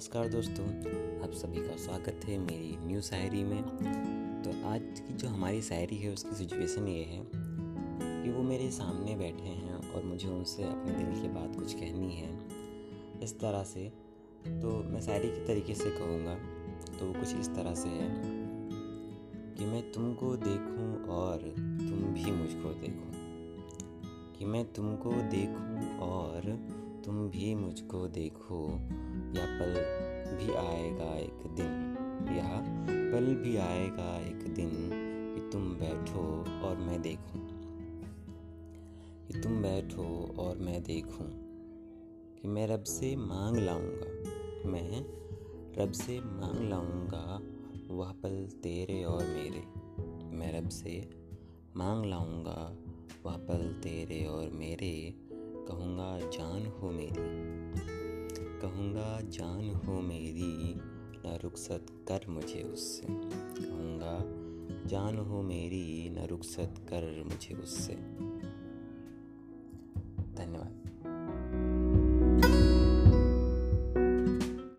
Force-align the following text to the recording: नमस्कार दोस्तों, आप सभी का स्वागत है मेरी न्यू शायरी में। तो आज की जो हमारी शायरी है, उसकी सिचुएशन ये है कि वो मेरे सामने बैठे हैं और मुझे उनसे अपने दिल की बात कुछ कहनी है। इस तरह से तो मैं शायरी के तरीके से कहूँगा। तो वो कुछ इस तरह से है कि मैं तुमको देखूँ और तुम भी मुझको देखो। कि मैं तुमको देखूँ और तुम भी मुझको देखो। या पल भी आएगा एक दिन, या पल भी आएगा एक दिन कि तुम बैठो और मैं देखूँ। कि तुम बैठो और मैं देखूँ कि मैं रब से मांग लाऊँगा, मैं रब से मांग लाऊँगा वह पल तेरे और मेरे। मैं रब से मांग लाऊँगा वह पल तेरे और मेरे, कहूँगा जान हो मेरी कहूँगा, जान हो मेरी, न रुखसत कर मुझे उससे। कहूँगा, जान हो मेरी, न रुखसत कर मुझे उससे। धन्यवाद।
नमस्कार 0.00 0.28
दोस्तों, 0.28 0.66
आप 1.22 1.30
सभी 1.32 1.68
का 1.68 1.76
स्वागत 1.76 2.20
है 2.24 2.38
मेरी 2.38 2.86
न्यू 2.86 3.00
शायरी 3.00 3.44
में। 3.44 3.62
तो 4.42 4.68
आज 4.68 4.82
की 4.82 5.14
जो 5.14 5.28
हमारी 5.28 5.62
शायरी 5.62 5.96
है, 5.96 6.12
उसकी 6.12 6.36
सिचुएशन 6.36 6.88
ये 6.88 7.04
है 7.04 7.26
कि 8.24 8.30
वो 8.30 8.42
मेरे 8.42 8.70
सामने 8.70 9.16
बैठे 9.16 9.48
हैं 9.48 9.94
और 9.94 10.02
मुझे 10.02 10.28
उनसे 10.28 10.62
अपने 10.62 10.92
दिल 10.92 11.22
की 11.22 11.28
बात 11.28 11.56
कुछ 11.56 11.74
कहनी 11.74 12.14
है। 12.14 12.40
इस 13.22 13.40
तरह 13.40 13.62
से 13.62 13.92
तो 14.46 14.84
मैं 14.84 15.00
शायरी 15.00 15.28
के 15.28 15.46
तरीके 15.46 15.74
से 15.74 15.90
कहूँगा। 15.90 16.34
तो 16.98 17.06
वो 17.06 17.12
कुछ 17.12 17.36
इस 17.36 17.48
तरह 17.48 17.74
से 17.74 17.88
है 17.88 18.22
कि 19.54 19.64
मैं 19.64 19.92
तुमको 19.92 20.36
देखूँ 20.36 21.06
और 21.08 21.38
तुम 21.58 22.02
भी 22.02 22.30
मुझको 22.30 22.74
देखो। 22.74 23.10
कि 24.38 24.44
मैं 24.44 24.72
तुमको 24.72 25.12
देखूँ 25.12 25.98
और 25.98 26.40
तुम 27.04 27.28
भी 27.28 27.54
मुझको 27.54 28.06
देखो। 28.08 28.80
या 29.36 29.46
पल 29.46 29.74
भी 30.36 30.54
आएगा 30.54 31.18
एक 31.18 31.46
दिन, 31.46 31.96
या 32.36 32.60
पल 33.12 33.34
भी 33.34 33.56
आएगा 33.56 34.20
एक 34.20 34.54
दिन 34.54 34.70
कि 35.34 35.50
तुम 35.50 35.74
बैठो 35.74 36.44
और 36.66 36.76
मैं 36.76 37.02
देखूँ। 37.02 37.50
कि 39.26 39.40
तुम 39.40 39.62
बैठो 39.62 40.36
और 40.38 40.56
मैं 40.56 40.82
देखूँ 40.82 41.26
कि 42.40 42.48
मैं 42.48 42.66
रब 42.66 42.82
से 42.82 43.16
मांग 43.16 43.56
लाऊँगा, 43.56 44.30
मैं 44.70 45.04
रब 45.78 45.92
से 45.92 46.20
मांग 46.20 46.70
लाऊँगा 46.70 47.40
वह 47.94 48.12
पल 48.12 48.48
तेरे 48.62 49.04
और 49.04 49.24
मेरे। 49.24 49.62
मैं 50.36 50.60
रब 50.60 50.68
से 50.68 51.10
मांग 51.76 52.04
लाऊँगा 52.04 52.76
वह 53.26 53.36
पल 53.36 53.80
तेरे 53.82 54.26
और 54.26 54.50
मेरे, 54.50 55.14
कहूँगा 55.68 56.18
जान 56.18 56.66
हो 56.66 56.90
मेरी 56.90 57.09
कहूँगा, 58.80 59.20
जान 59.20 59.70
हो 59.70 60.00
मेरी, 60.00 60.74
न 61.26 61.38
रुखसत 61.42 61.86
कर 61.90 62.20
मुझे 62.28 62.62
उससे। 62.62 63.06
कहूँगा, 63.66 64.18
जान 64.88 65.16
हो 65.16 65.42
मेरी, 65.42 66.10
न 66.10 66.26
रुखसत 66.26 66.74
कर 66.78 67.24
मुझे 67.24 67.54
उससे। 67.54 67.94
धन्यवाद। 70.34 70.89